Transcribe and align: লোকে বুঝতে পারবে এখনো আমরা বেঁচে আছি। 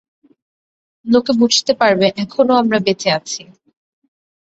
লোকে 1.05 1.31
বুঝতে 1.41 1.71
পারবে 1.81 2.07
এখনো 2.23 2.53
আমরা 2.61 2.77
বেঁচে 2.85 3.09
আছি। 3.17 3.41